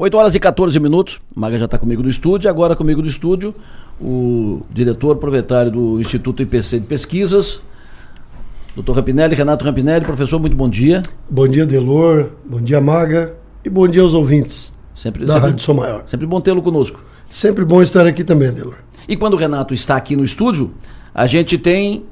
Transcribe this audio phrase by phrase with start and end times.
[0.00, 1.20] 8 horas e 14 minutos.
[1.36, 2.48] O Maga já está comigo no estúdio.
[2.48, 3.54] Agora comigo no estúdio,
[4.00, 7.60] o diretor proprietário do Instituto IPC de Pesquisas,
[8.74, 10.06] doutor Rapinelli, Renato Rapinelli.
[10.06, 11.02] Professor, muito bom dia.
[11.28, 12.30] Bom dia, Delor.
[12.46, 13.34] Bom dia, Maga.
[13.62, 16.04] E bom dia aos ouvintes sempre, da sempre, Rádio Sou Maior.
[16.06, 17.04] Sempre bom tê-lo conosco.
[17.28, 18.76] Sempre bom estar aqui também, Delor.
[19.06, 20.72] E quando o Renato está aqui no estúdio,
[21.14, 22.06] a gente tem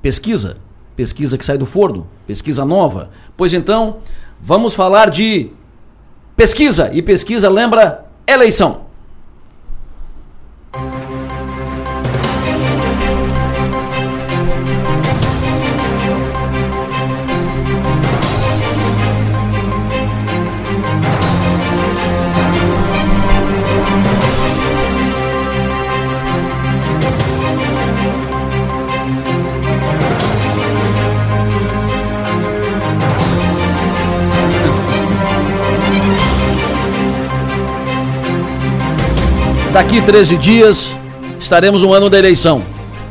[0.00, 0.56] pesquisa.
[0.96, 3.10] Pesquisa que sai do forno, pesquisa nova.
[3.36, 3.98] Pois então,
[4.40, 5.50] vamos falar de
[6.36, 8.82] Pesquisa, e pesquisa lembra eleição.
[39.76, 40.96] Daqui 13 dias
[41.38, 42.62] estaremos no ano da eleição.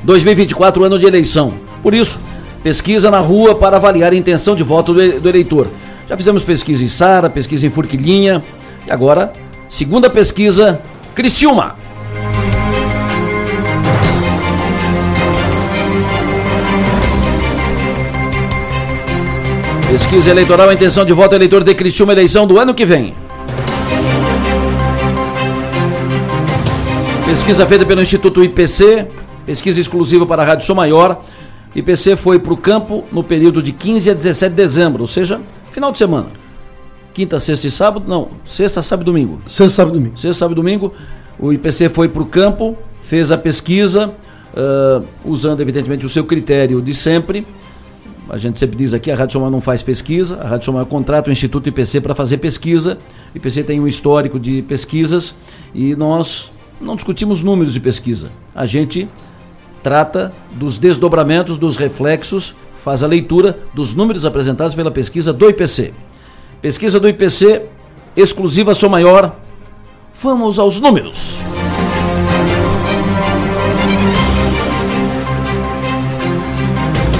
[0.01, 1.53] 2024, ano de eleição.
[1.83, 2.19] Por isso,
[2.63, 5.67] pesquisa na rua para avaliar a intenção de voto do eleitor.
[6.09, 8.43] Já fizemos pesquisa em Sara, pesquisa em Furquilinha.
[8.87, 9.31] E agora,
[9.69, 10.81] segunda pesquisa,
[11.13, 11.75] Criciúma.
[19.87, 23.13] Pesquisa eleitoral, a intenção de voto eleitor de Criciúma, eleição do ano que vem.
[27.25, 29.07] Pesquisa feita pelo Instituto IPC,
[29.47, 31.23] pesquisa exclusiva para a Rádio Sou Maior.
[31.75, 35.41] IPC foi para o campo no período de 15 a 17 de dezembro, ou seja,
[35.71, 36.27] final de semana.
[37.15, 39.41] Quinta, sexta e sábado, não, sexta, sábado e domingo.
[39.47, 40.19] Sexta, sábado e domingo.
[40.19, 40.93] Sexta, sábado e domingo,
[41.39, 44.13] o IPC foi para o campo, fez a pesquisa,
[44.53, 47.45] uh, usando evidentemente o seu critério de sempre.
[48.29, 51.31] A gente sempre diz aqui, a Rádio Somar não faz pesquisa, a Rádio Somar contrata
[51.31, 52.99] o Instituto IPC para fazer pesquisa.
[53.33, 55.35] O IPC tem um histórico de pesquisas
[55.73, 58.31] e nós não discutimos números de pesquisa.
[58.53, 59.07] A gente
[59.81, 65.93] trata dos desdobramentos, dos reflexos, faz a leitura dos números apresentados pela pesquisa do IPC.
[66.61, 67.63] Pesquisa do IPC,
[68.15, 69.35] exclusiva Sou Maior.
[70.21, 71.37] Vamos aos números.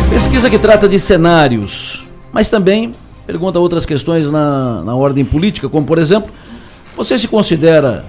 [0.09, 2.93] Pesquisa que trata de cenários, mas também
[3.27, 6.31] pergunta outras questões na, na ordem política, como por exemplo,
[6.95, 8.05] você se considera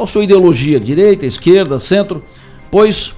[0.00, 0.80] qual sua ideologia?
[0.80, 2.24] Direita, esquerda, centro?
[2.70, 3.14] Pois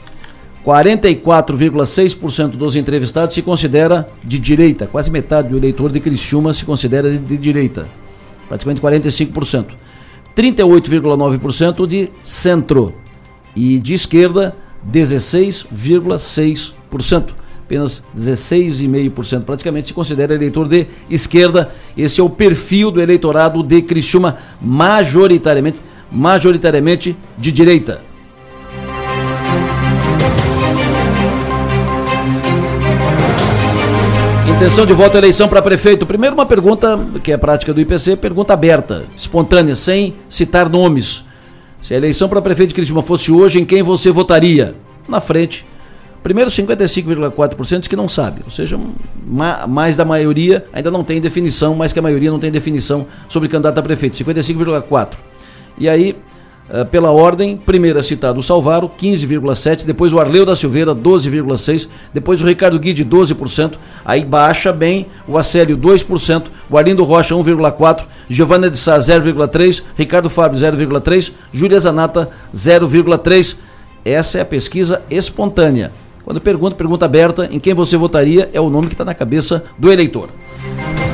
[0.67, 7.09] 44,6% dos entrevistados se considera de direita, quase metade do eleitor de Criciúma se considera
[7.09, 7.87] de, direita,
[8.49, 9.67] praticamente 45%.
[10.35, 12.93] 38,9% de centro
[13.55, 14.57] e de esquerda
[14.91, 17.27] 16,6%.
[17.65, 21.73] Apenas 16,5% praticamente se considera eleitor de esquerda.
[21.97, 25.79] Esse é o perfil do eleitorado de Criciúma, majoritariamente
[26.13, 28.01] majoritariamente de direita.
[34.55, 36.07] Intenção de voto à eleição para prefeito.
[36.07, 41.25] Primeiro, uma pergunta que é prática do IPC, pergunta aberta, espontânea, sem citar nomes.
[41.83, 44.77] Se a eleição para prefeito de Criciúma fosse hoje, em quem você votaria?
[45.09, 45.67] Na frente.
[46.23, 48.79] Primeiro, 55,4% diz que não sabe, ou seja,
[49.67, 53.49] mais da maioria ainda não tem definição, mais que a maioria não tem definição sobre
[53.49, 55.32] candidato a prefeito, 55,4%.
[55.79, 56.17] E aí,
[56.69, 61.89] uh, pela ordem, primeiro é citado o Salvaro, 15,7%, depois o Arleu da Silveira, 12,6%,
[62.13, 63.73] depois o Ricardo Guide, 12%,
[64.05, 70.31] aí baixa bem o Acélio, 2%, o Arlindo Rocha, 1,4%, Giovanna de Sá, 0,3%, Ricardo
[70.31, 73.57] Fábio, 0,3%, Júlia Zanata, 0,3%.
[74.05, 75.93] Essa é a pesquisa espontânea.
[76.25, 79.65] Quando pergunta, pergunta aberta, em quem você votaria, é o nome que está na cabeça
[79.79, 80.29] do eleitor.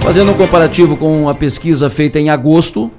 [0.01, 2.91] Fazendo um comparativo com a pesquisa feita em agosto,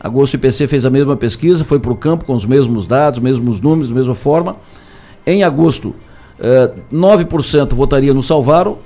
[0.00, 3.60] Agosto IPC fez a mesma pesquisa, foi para o campo com os mesmos dados, mesmos
[3.60, 4.56] números, mesma forma.
[5.26, 5.94] Em agosto,
[6.38, 8.78] eh, 9% votaria no Salvaro,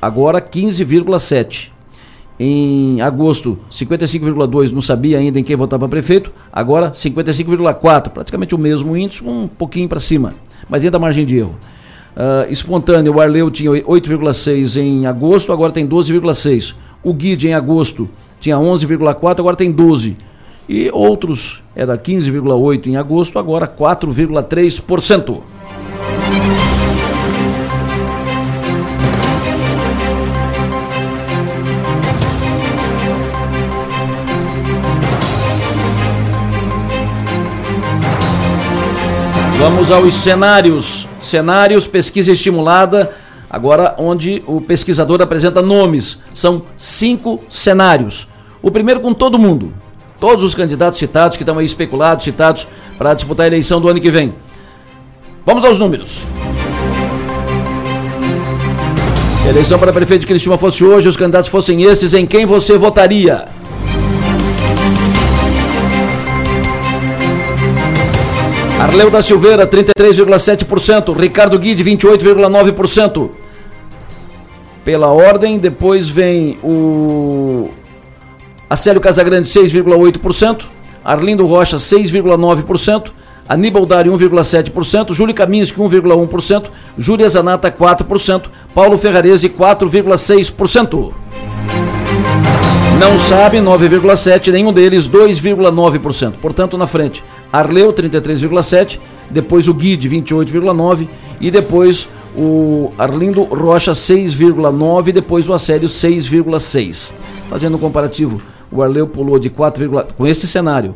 [0.00, 1.72] agora 15,7%.
[2.38, 8.58] Em agosto, 55,2% não sabia ainda em quem votar para prefeito, agora 55,4%, praticamente o
[8.58, 10.34] mesmo índice, um pouquinho para cima,
[10.68, 11.56] mas ainda margem de erro.
[12.14, 16.74] Uh, espontâneo, o Arleu tinha 8,6 em agosto, agora tem 12,6.
[17.02, 18.08] O Guide em agosto
[18.40, 20.16] tinha 11,4, agora tem 12.
[20.68, 25.40] E outros era 15,8 em agosto, agora 4,3%.
[39.58, 41.08] Vamos aos cenários.
[41.20, 43.12] Cenários, pesquisa estimulada
[43.48, 48.28] Agora, onde o pesquisador apresenta nomes, são cinco cenários.
[48.60, 49.72] O primeiro com todo mundo.
[50.18, 52.66] Todos os candidatos citados, que estão aí especulados, citados,
[52.96, 54.34] para disputar a eleição do ano que vem.
[55.44, 56.22] Vamos aos números.
[59.42, 62.46] Se a eleição para prefeito de Cristina fosse hoje, os candidatos fossem estes, em quem
[62.46, 63.44] você votaria?
[68.80, 71.16] Arleu da Silveira, 33,7%.
[71.16, 73.30] Ricardo Guide, 28,9%.
[74.84, 77.70] Pela ordem, depois vem o
[78.68, 80.64] Acélio Casagrande, 6,8%.
[81.04, 83.10] Arlindo Rocha, 6,9%.
[83.48, 85.14] Aníbal Dari, 1,7%.
[85.14, 86.64] Júlio Kaminski, 1,1%.
[86.98, 88.46] Júlia Zanata, 4%.
[88.74, 91.12] Paulo Ferrarese, 4,6%.
[92.98, 94.50] Não sabe, 9,7%.
[94.50, 96.32] Nenhum deles, 2,9%.
[96.40, 97.22] Portanto, na frente.
[97.52, 98.98] Arleu 33,7,
[99.30, 101.08] depois o Guide 28,9
[101.40, 107.12] e depois o Arlindo Rocha 6,9, depois o Assério 6,6.
[107.48, 110.94] Fazendo um comparativo, o Arleu pulou de 4, com este cenário.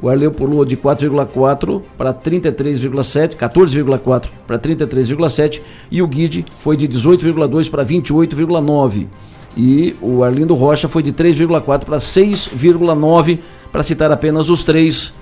[0.00, 6.88] O Arleu pulou de 4,4 para 33,7, 14,4 para 33,7 e o Guide foi de
[6.88, 9.06] 18,2 para 28,9.
[9.56, 13.38] E o Arlindo Rocha foi de 3,4 para 6,9,
[13.70, 15.14] para citar apenas os três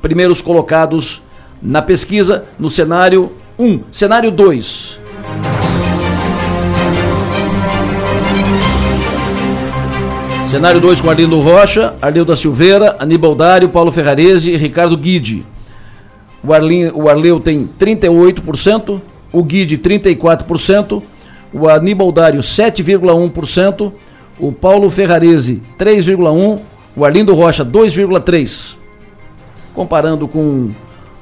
[0.00, 1.22] primeiros colocados
[1.60, 3.80] na pesquisa no cenário 1.
[3.90, 4.97] Cenário 2.
[10.48, 15.44] Cenário 2 com Arlindo Rocha, Arleu Silveira, Aníbal Dário, Paulo Ferrarese e Ricardo Guide.
[16.42, 18.98] O, o Arleu tem 38%,
[19.30, 21.02] o Guide 34%,
[21.52, 23.92] o Aníbal Dário 7,1%,
[24.38, 26.60] o Paulo Ferrarese 3,1%,
[26.96, 28.76] o Arlindo Rocha 2,3%.
[29.74, 30.70] Comparando com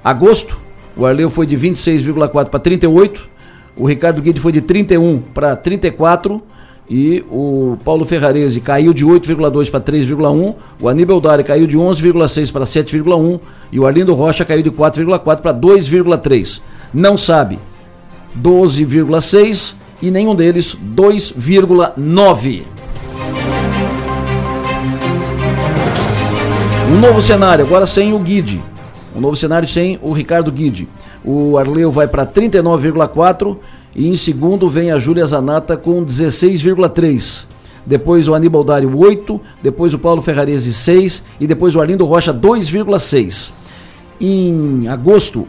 [0.05, 0.57] agosto,
[0.97, 3.29] o Arleu foi de 26,4 para 38,
[3.77, 6.41] o Ricardo Guide foi de 31 para 34
[6.89, 12.53] e o Paulo Ferrarese caiu de 8,2 para 3,1, o Aníbal Dari caiu de 11,6
[12.53, 13.41] para 7,1
[13.73, 16.61] e o Arlindo Rocha caiu de 4,4 para 2,3.
[16.95, 17.59] Não sabe
[18.41, 22.63] 12,6 e nenhum deles 2,9.
[26.89, 28.63] Um novo cenário, agora sem o Guide.
[29.15, 30.89] Um novo cenário sem o Ricardo Guide.
[31.25, 33.57] O Arleu vai para 39,4
[33.97, 37.47] e em segundo vem a Júlia Zanata com 16,3.
[37.87, 42.35] Depois o Aníbal Dário 8, depois o Paulo Ferrarese 6 e depois o Arlindo Rocha
[42.35, 43.53] 2,6.
[44.21, 45.47] Em agosto,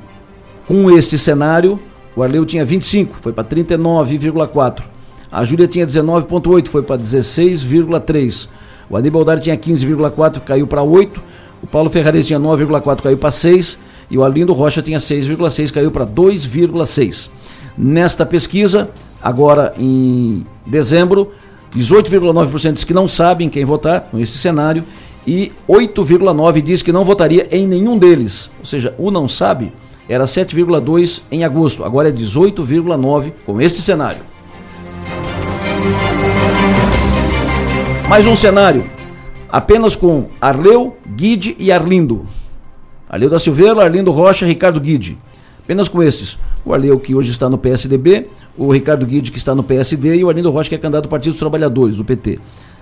[0.65, 1.77] com este cenário,
[2.15, 4.83] o Arleu tinha 25, foi para 39,4.
[5.29, 8.47] A Júlia tinha 19,8, foi para 16,3.
[8.89, 11.21] O Aníbal Dari tinha 15,4, caiu para 8.
[11.61, 13.77] O Paulo Ferrari tinha 9,4, caiu para 6.
[14.09, 17.29] E o Arlindo Rocha tinha 6,6, caiu para 2,6.
[17.77, 18.89] Nesta pesquisa,
[19.21, 21.31] agora em dezembro,
[21.75, 24.83] 18,9% diz que não sabem quem votar com esse cenário
[25.27, 28.49] e 8,9% diz que não votaria em nenhum deles.
[28.59, 29.71] Ou seja, o não sabe
[30.09, 34.21] era 7,2% em agosto, agora é 18,9% com este cenário.
[38.07, 38.89] Mais um cenário,
[39.49, 42.25] apenas com Arleu, Guide e Arlindo.
[43.09, 45.17] Arleu da Silveira, Arlindo Rocha, Ricardo Guide.
[45.63, 46.37] Apenas com estes.
[46.67, 48.27] O Arleu, que hoje está no PSDB,
[48.57, 51.09] o Ricardo Guide, que está no PSD, e o Arlindo Rocha, que é candidato do
[51.09, 52.31] Partido dos Trabalhadores, do PT.
[52.31, 52.39] Uh,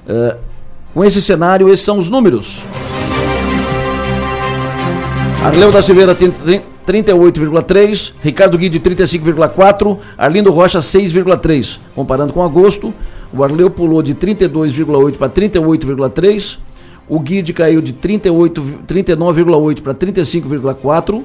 [0.07, 0.37] eh,
[0.91, 2.63] com esse cenário, esses são os números.
[5.43, 11.77] Arleu da Silveira tem 38,3, Ricardo Guide 35,4, Arlindo Rocha 6,3.
[11.93, 12.91] Comparando com agosto,
[13.31, 16.57] o Arleu pulou de 32,8 para 38,3.
[17.07, 21.23] O Guide caiu de 39,8 para 35,4.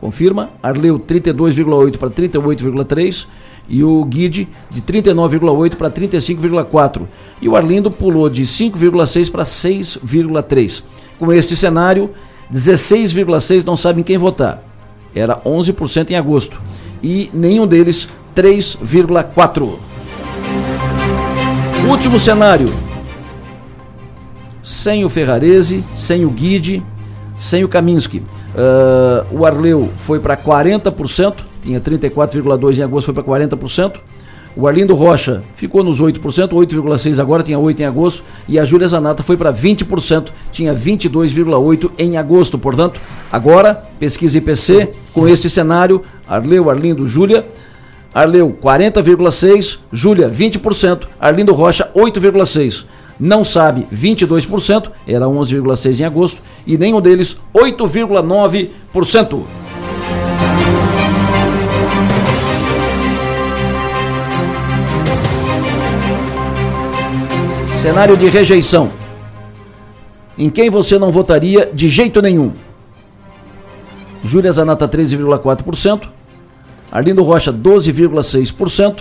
[0.00, 0.50] Confirma.
[0.62, 3.26] Arleu 32,8 para 38,3.
[3.68, 7.02] E o Guide de 39,8 para 35,4.
[7.40, 10.82] E o Arlindo pulou de 5,6 para 6,3.
[11.18, 12.10] Com este cenário,
[12.52, 14.64] 16,6 não sabem quem votar.
[15.14, 16.60] Era 11% em agosto.
[17.02, 19.78] E nenhum deles 3,4.
[21.88, 22.68] Último cenário.
[24.62, 26.82] Sem o Ferrarese, sem o Guide,
[27.38, 28.22] sem o Kaminski.
[28.54, 34.00] Uh, o Arleu foi para 40%, tinha 34,2% em agosto, foi para 40%.
[34.56, 38.24] O Arlindo Rocha ficou nos 8%, 8,6% agora, tinha 8% em agosto.
[38.48, 42.58] E a Júlia Zanata foi para 20%, tinha 22,8% em agosto.
[42.58, 47.46] Portanto, agora, pesquisa IPC, com este cenário, Arleu, Arlindo, Júlia,
[48.12, 52.86] Arleu 40,6%, Júlia 20%, Arlindo Rocha 8,6%.
[53.20, 56.40] Não sabe 22%, era 11,6% em agosto,
[56.70, 59.42] e nenhum deles 8,9%.
[67.74, 68.92] Cenário de rejeição.
[70.38, 72.52] Em quem você não votaria de jeito nenhum?
[74.22, 76.08] Júlia Zanata 13,4%,
[76.92, 79.00] Arlindo Rocha 12,6%,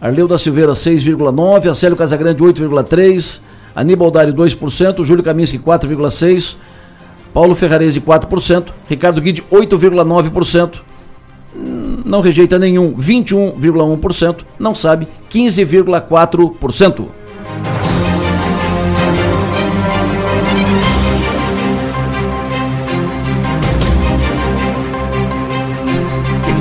[0.00, 3.40] Arleu da Silveira 6,9%, Acélio Casagrande 8,3%,
[3.74, 6.56] Aníbal Dário 2%, Júlio Kaminski 4,6%,
[7.32, 10.80] Paulo Ferrarese 4%, Ricardo Guide 8,9%,
[12.04, 17.08] não rejeita nenhum 21,1%, não sabe 15,4%.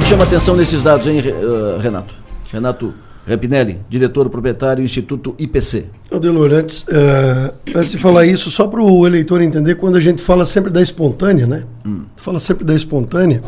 [0.09, 2.15] chama atenção nesses dados, hein, eh, Renato?
[2.51, 2.95] Renato
[3.29, 5.85] Rapinelli, diretor proprietário do Instituto IPC.
[6.11, 10.19] Adelor, antes, uh, antes de falar isso, só para o eleitor entender, quando a gente
[10.19, 11.63] fala sempre da espontânea, né?
[11.85, 12.05] Hum.
[12.17, 13.43] Fala sempre da espontânea.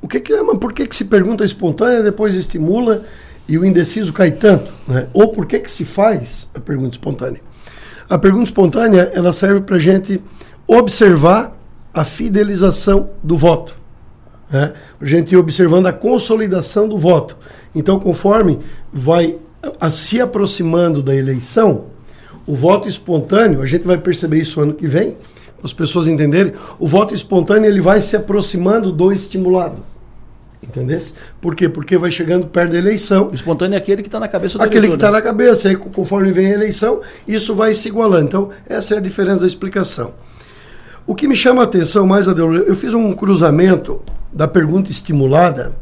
[0.00, 3.02] O que, que é, mas por que, que se pergunta espontânea, depois estimula
[3.48, 4.72] e o indeciso cai tanto?
[4.86, 5.08] Né?
[5.12, 7.40] Ou por que, que se faz a pergunta espontânea?
[8.08, 10.20] A pergunta espontânea ela serve para a gente
[10.66, 11.58] observar
[11.92, 13.74] a fidelização do voto
[14.50, 14.72] né?
[14.98, 17.36] para a gente ir observando a consolidação do voto.
[17.74, 18.60] Então, conforme
[18.92, 19.36] vai
[19.80, 21.86] a, se aproximando da eleição,
[22.46, 25.16] o voto espontâneo, a gente vai perceber isso ano que vem,
[25.56, 29.78] para as pessoas entenderem, o voto espontâneo ele vai se aproximando do estimulado.
[30.62, 30.98] Entendeu?
[31.40, 31.68] Por quê?
[31.68, 33.28] Porque vai chegando perto da eleição.
[33.28, 35.18] O espontâneo é aquele que está na cabeça do Aquele eleitor, que está né?
[35.18, 35.68] na cabeça.
[35.68, 38.26] Aí, conforme vem a eleição, isso vai se igualando.
[38.26, 40.14] Então, essa é a diferença da explicação.
[41.06, 44.00] O que me chama a atenção mais, Adelor, eu fiz um cruzamento
[44.32, 45.74] da pergunta estimulada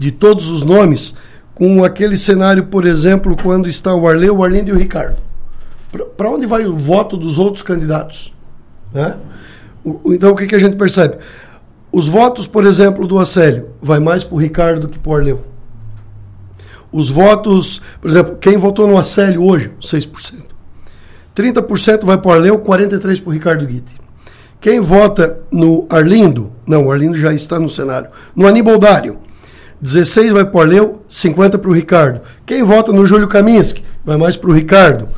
[0.00, 1.14] de todos os nomes
[1.54, 5.18] com aquele cenário, por exemplo, quando está o Arleu, o Arlindo e o Ricardo.
[6.16, 8.32] Para onde vai o voto dos outros candidatos?
[8.94, 9.14] Né?
[9.84, 11.18] O, então, o que, que a gente percebe?
[11.92, 15.16] Os votos, por exemplo, do Acélio, vai mais para o Ricardo do que para o
[15.16, 15.40] Arleu.
[16.90, 19.70] Os votos, por exemplo, quem votou no Acélio hoje?
[19.82, 20.44] 6%.
[21.36, 24.00] 30% vai para o Arleu, 43% para o Ricardo Guite.
[24.62, 29.18] Quem vota no Arlindo, não, o Arlindo já está no cenário, no Aníbal Dário,
[29.80, 32.20] 16 vai para o Arleu, 50 para o Ricardo.
[32.44, 35.08] Quem vota no Júlio Kaminski, vai mais para o Ricardo.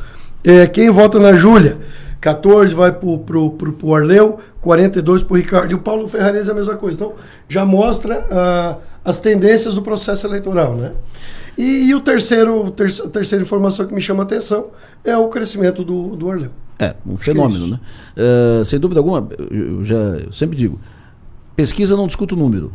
[0.43, 1.77] É, quem vota na Júlia,
[2.21, 5.71] 14 vai para o Arleu, 42 para o Ricardo.
[5.71, 6.95] E o Paulo Ferrarese é a mesma coisa.
[6.97, 7.13] Então,
[7.49, 10.93] já mostra uh, as tendências do processo eleitoral, né?
[11.57, 14.67] E, e o terceiro, ter, a terceira informação que me chama a atenção
[15.03, 16.51] é o crescimento do, do Arleu.
[16.79, 17.79] É, um Acho fenômeno, é né?
[18.61, 20.79] Uh, sem dúvida alguma, eu já eu sempre digo,
[21.55, 22.71] pesquisa não discute o número,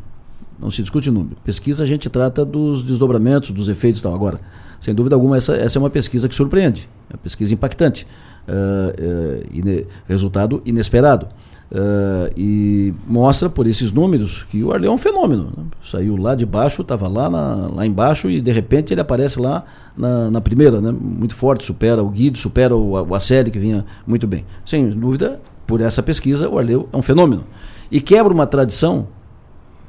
[0.61, 1.37] não se discute número.
[1.45, 4.15] Pesquisa a gente trata dos desdobramentos, dos efeitos e tal.
[4.15, 4.41] Agora,
[4.81, 8.07] sem dúvida alguma, essa, essa é uma pesquisa que surpreende, é uma pesquisa impactante,
[8.49, 11.27] uh, uh, ine, resultado inesperado.
[11.71, 15.53] Uh, e mostra por esses números que o Arleu é um fenômeno.
[15.55, 15.65] Né?
[15.85, 20.31] Saiu lá de baixo, estava lá, lá embaixo e de repente ele aparece lá na,
[20.31, 20.91] na primeira, né?
[20.91, 24.47] muito forte, supera o Guido, supera o, o Aceli, que vinha muito bem.
[24.65, 27.45] Sem dúvida, por essa pesquisa, o Arleu é um fenômeno.
[27.91, 29.09] E quebra uma tradição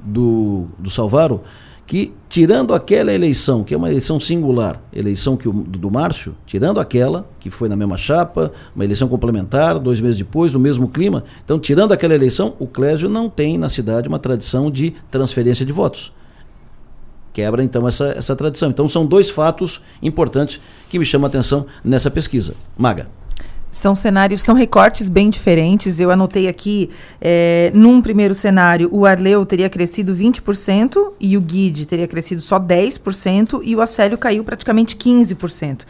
[0.03, 1.41] do, do Salvaro
[1.89, 6.79] que, tirando aquela eleição, que é uma eleição singular, eleição que o, do Márcio, tirando
[6.79, 11.23] aquela, que foi na mesma chapa, uma eleição complementar, dois meses depois, no mesmo clima,
[11.43, 15.73] então, tirando aquela eleição, o Clésio não tem na cidade uma tradição de transferência de
[15.73, 16.13] votos.
[17.33, 18.69] Quebra, então, essa, essa tradição.
[18.69, 22.53] Então, são dois fatos importantes que me chamam a atenção nessa pesquisa.
[22.77, 23.07] Maga.
[23.71, 25.99] São cenários, são recortes bem diferentes.
[25.99, 26.89] Eu anotei aqui,
[27.21, 32.59] é, num primeiro cenário, o Arleu teria crescido 20% e o Guide teria crescido só
[32.59, 35.81] 10% e o Acélio caiu praticamente 15%.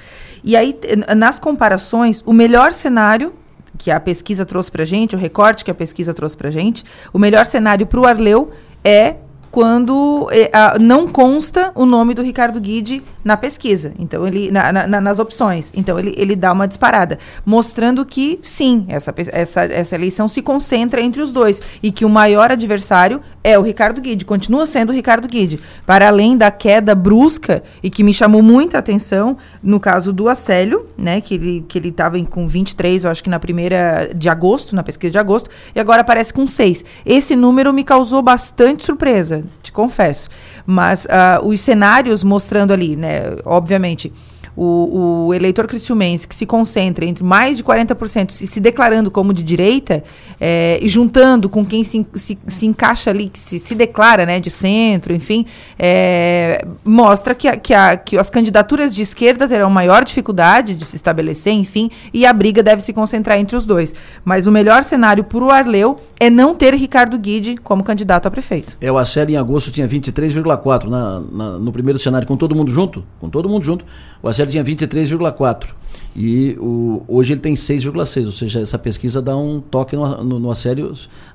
[0.43, 0.77] E aí,
[1.15, 3.33] nas comparações, o melhor cenário
[3.77, 6.83] que a pesquisa trouxe para gente, o recorte que a pesquisa trouxe para gente,
[7.13, 8.51] o melhor cenário para o Arleu
[8.83, 9.15] é
[9.51, 15.01] quando eh, não consta o nome do Ricardo Guide na pesquisa, então ele na, na,
[15.01, 20.27] nas opções, então ele, ele dá uma disparada, mostrando que sim, essa, essa, essa eleição
[20.27, 24.65] se concentra entre os dois e que o maior adversário é o Ricardo Guide, continua
[24.65, 29.37] sendo o Ricardo Guide, para além da queda brusca e que me chamou muita atenção
[29.63, 33.29] no caso do Acélio, né, que ele que ele estava com 23, eu acho que
[33.29, 36.85] na primeira de agosto, na pesquisa de agosto, e agora aparece com 6.
[37.05, 40.29] Esse número me causou bastante surpresa te confesso.
[40.65, 44.11] Mas uh, os cenários mostrando ali, né, obviamente,
[44.55, 49.33] o, o, eleitor cristiumense que se concentra entre mais de 40% se, se declarando como
[49.33, 50.03] de direita
[50.39, 54.39] é, e juntando com quem se, se, se, encaixa ali, que se, se declara né,
[54.39, 55.45] de centro, enfim,
[55.77, 60.85] é, mostra que, a, que, a, que as candidaturas de esquerda terão maior dificuldade de
[60.85, 63.93] se estabelecer, enfim, e a briga deve se concentrar entre os dois.
[64.23, 68.31] Mas o melhor cenário para o Arleu é não ter Ricardo Guide como candidato a
[68.31, 68.77] prefeito.
[68.81, 72.71] É, o Acer em agosto tinha 23,4 na, na, no primeiro cenário, com todo mundo
[72.71, 73.85] junto, com todo mundo junto,
[74.21, 75.67] o tinha 23,4.
[76.15, 80.39] E o, hoje ele tem 6,6, ou seja, essa pesquisa dá um toque no, no,
[80.39, 80.51] no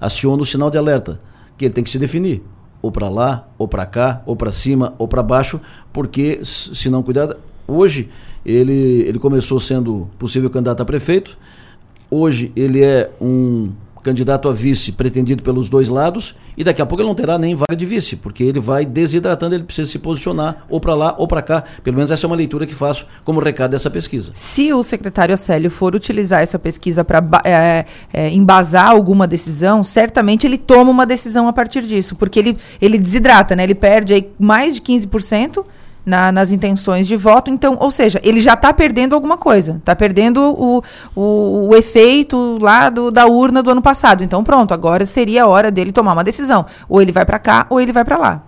[0.01, 1.21] aciona o sinal de alerta,
[1.57, 2.43] que ele tem que se definir,
[2.83, 5.61] ou para lá, ou para cá, ou para cima, ou para baixo,
[5.93, 8.11] porque se não cuidar, hoje
[8.45, 11.39] ele, ele começou sendo possível candidato a prefeito,
[12.11, 13.71] hoje ele é um
[14.05, 17.57] candidato a vice pretendido pelos dois lados e daqui a pouco ele não terá nem
[17.57, 21.27] vaga de vice, porque ele vai desidratando, ele precisa se posicionar ou para lá ou
[21.27, 21.65] para cá.
[21.83, 24.31] Pelo menos essa é uma leitura que faço como recado dessa pesquisa.
[24.35, 30.47] Se o secretário Acélio for utilizar essa pesquisa para é, é, embasar alguma decisão, certamente
[30.47, 33.65] ele toma uma decisão a partir disso, porque ele, ele desidrata, né?
[33.65, 35.65] Ele perde aí mais de 15%
[36.05, 37.51] na, nas intenções de voto.
[37.51, 39.77] Então, ou seja, ele já está perdendo alguma coisa.
[39.77, 40.83] Está perdendo o,
[41.15, 44.23] o, o, efeito lá do, da urna do ano passado.
[44.23, 46.67] Então, pronto, agora seria a hora dele tomar uma decisão.
[46.89, 48.43] Ou ele vai para cá ou ele vai para lá.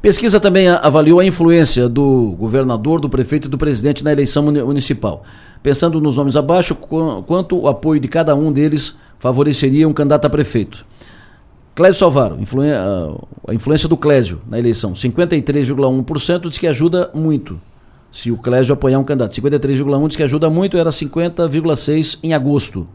[0.00, 5.22] Pesquisa também avaliou a influência do governador, do prefeito e do presidente na eleição municipal.
[5.62, 10.30] Pensando nos nomes abaixo, quanto o apoio de cada um deles favoreceria um candidato a
[10.30, 10.84] prefeito.
[11.74, 12.36] Clésio Salvaro,
[13.48, 17.58] a influência do Clésio na eleição, 53,1% diz que ajuda muito.
[18.12, 22.86] Se o Clésio apoiar um candidato, 53,1% diz que ajuda muito, era 50,6% em agosto.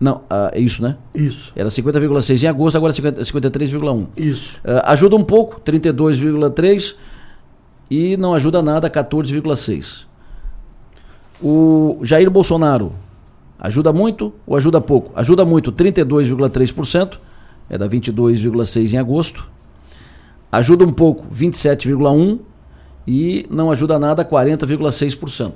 [0.00, 0.22] Não,
[0.54, 0.96] é isso, né?
[1.14, 1.52] Isso.
[1.54, 4.08] Era 50,6 em agosto, agora 53,1.
[4.16, 4.56] Isso.
[4.64, 6.94] Uh, ajuda um pouco, 32,3
[7.90, 10.06] e não ajuda nada, 14,6.
[11.42, 12.94] O Jair Bolsonaro
[13.58, 15.12] ajuda muito ou ajuda pouco?
[15.14, 17.18] Ajuda muito, 32,3%
[17.70, 19.48] era 22,6 em agosto.
[20.50, 22.40] Ajuda um pouco, 27,1
[23.06, 25.52] e não ajuda nada, 40,6%.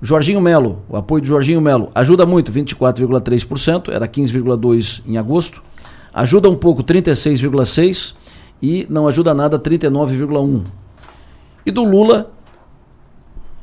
[0.00, 5.62] Jorginho Melo, o apoio do Jorginho Melo, ajuda muito, 24,3%, era 15,2 em agosto.
[6.14, 8.14] Ajuda um pouco, 36,6
[8.62, 10.64] e não ajuda nada, 39,1.
[11.66, 12.32] E do Lula,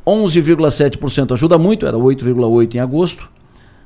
[0.06, 3.30] 11,7% ajuda muito, era 8,8 em agosto.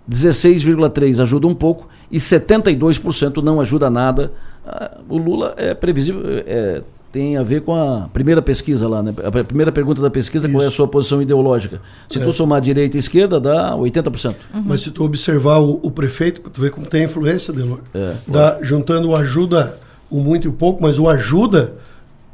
[0.10, 4.32] 16,3% ajuda um pouco e 72% não ajuda nada.
[4.66, 9.14] Ah, o Lula é previsível, é, tem a ver com a primeira pesquisa lá, né?
[9.24, 10.56] A primeira pergunta da pesquisa, Isso.
[10.56, 11.82] qual é a sua posição ideológica?
[12.08, 12.24] Se é.
[12.24, 14.36] tu somar direita e esquerda, dá 80%.
[14.54, 14.64] Uhum.
[14.66, 17.80] Mas se tu observar o, o prefeito, tu vê como tem influência, Delor.
[17.94, 18.14] É.
[18.28, 19.76] Dá, juntando o ajuda,
[20.10, 21.74] o muito e o pouco, mas o ajuda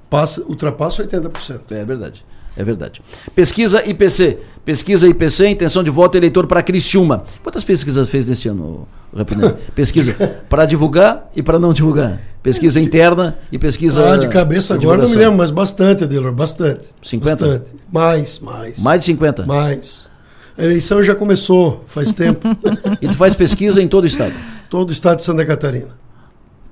[0.10, 1.72] passa, ultrapassa 80%.
[1.72, 2.26] É verdade.
[2.58, 3.02] É verdade.
[3.34, 4.40] Pesquisa IPC.
[4.64, 7.24] Pesquisa IPC, intenção de voto eleitor para Criciúma.
[7.44, 9.54] Quantas pesquisas fez nesse ano, Rapinelli?
[9.76, 10.14] Pesquisa
[10.50, 12.20] para divulgar e para não divulgar.
[12.42, 14.14] Pesquisa interna e pesquisa.
[14.14, 16.86] Ah, de cabeça agora não me lembro, mas bastante, Adelor, bastante.
[17.02, 17.46] 50?
[17.46, 17.70] Bastante.
[17.92, 18.80] Mais, mais.
[18.80, 19.46] Mais de 50?
[19.46, 20.10] Mais.
[20.58, 22.48] A eleição já começou faz tempo.
[23.02, 24.34] e tu faz pesquisa em todo o estado?
[24.70, 25.98] Todo o estado de Santa Catarina.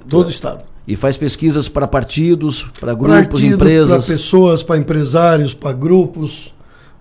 [0.07, 0.61] Todo o estado.
[0.87, 4.05] E faz pesquisas para partidos, para grupos, Partido, empresas.
[4.05, 6.53] Para pessoas, para empresários, para grupos,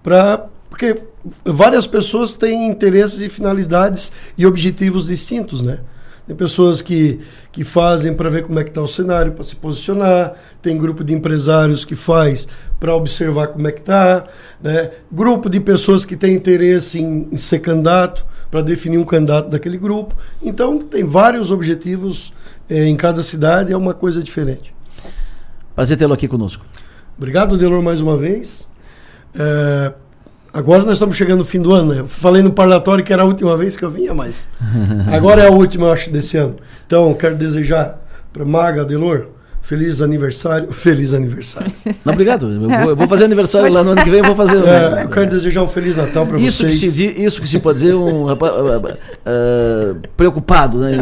[0.02, 1.02] para porque
[1.44, 5.80] várias pessoas têm interesses e finalidades e objetivos distintos, né?
[6.26, 9.56] Tem pessoas que, que fazem para ver como é que está o cenário, para se
[9.56, 10.34] posicionar.
[10.62, 12.46] Tem grupo de empresários que faz
[12.78, 14.24] para observar como é que está.
[14.62, 14.90] Né?
[15.10, 19.78] Grupo de pessoas que tem interesse em, em ser candidato, para definir um candidato daquele
[19.78, 20.14] grupo.
[20.42, 22.34] Então, tem vários objetivos
[22.68, 24.74] é, em cada cidade é uma coisa diferente.
[25.74, 26.62] Prazer tê-lo aqui conosco.
[27.16, 28.68] Obrigado, Delor, mais uma vez.
[29.34, 29.94] É,
[30.52, 32.04] agora nós estamos chegando no fim do ano, né?
[32.06, 34.46] Falei no parlatório que era a última vez que eu vinha, mas
[35.10, 36.56] agora é a última, eu acho, desse ano.
[36.86, 39.28] Então, quero desejar para Maga, Delor,
[39.62, 40.70] Feliz aniversário.
[40.74, 41.72] Feliz aniversário.
[42.04, 42.48] Não, obrigado.
[42.48, 44.56] Eu vou, eu vou, fazer aniversário lá no ano que vem, eu vou fazer.
[44.56, 46.80] É, eu quero desejar um Feliz Natal para vocês.
[46.80, 50.92] Que se, isso que se pode dizer um rapaz uh, uh, preocupado, né?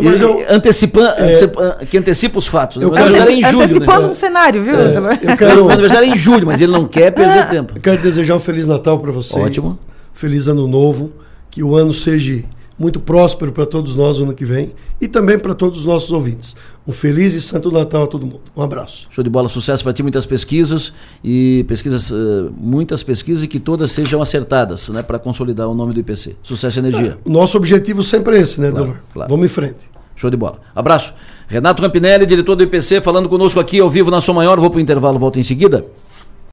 [0.00, 2.76] Mas eu, antecipa, é, antecipa, que antecipa os fatos.
[2.76, 2.84] Né?
[2.84, 4.08] Eu quero, é em julho, antecipando né?
[4.08, 4.76] um cenário, viu?
[4.76, 7.72] É, eu quero, o aniversário é em julho, mas ele não quer perder tempo.
[7.76, 9.42] Eu quero desejar um Feliz Natal para vocês.
[9.42, 9.78] Ótimo.
[10.12, 11.12] Feliz Ano Novo.
[11.50, 12.44] Que o ano seja
[12.80, 16.10] muito próspero para todos nós no ano que vem e também para todos os nossos
[16.10, 16.56] ouvintes.
[16.88, 18.40] Um feliz e santo Natal a todo mundo.
[18.56, 19.06] Um abraço.
[19.10, 23.60] Show de bola, sucesso para ti, muitas pesquisas e pesquisas, uh, muitas pesquisas e que
[23.60, 26.36] todas sejam acertadas, né, para consolidar o nome do IPC.
[26.42, 27.18] Sucesso e energia.
[27.22, 29.30] É, nosso objetivo sempre é esse, né, claro, Claro.
[29.30, 29.90] Vamos em frente.
[30.16, 30.60] Show de bola.
[30.74, 31.12] Abraço.
[31.48, 34.58] Renato Campinelli, diretor do IPC, falando conosco aqui ao vivo na Sua Maior.
[34.58, 35.84] Vou para o intervalo, volto em seguida.